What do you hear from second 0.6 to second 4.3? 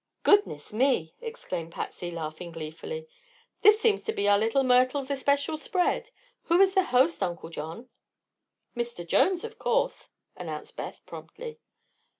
me!" exclaimed Patsy, laughing gleefully. "This seems to be